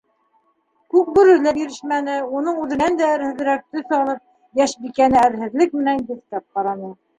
Күкбүре 0.93 1.35
лә 1.43 1.53
бирешмәне, 1.57 2.15
уның 2.39 2.57
үҙенән 2.63 2.97
дә 3.03 3.11
әрһеҙерәк 3.19 3.63
төҫ 3.77 3.95
алып, 4.01 4.25
йәшбикәне 4.63 5.23
әрһеҙлек 5.29 5.81
менән 5.81 6.05
еҫкәп 6.11 6.47
ҡараны. 6.59 6.95